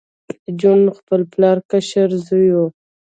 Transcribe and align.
جون 0.59 0.79
د 0.87 0.89
خپل 0.99 1.21
پلار 1.33 1.57
کشر 1.71 2.09
زوی 2.25 2.49
و 2.53 2.57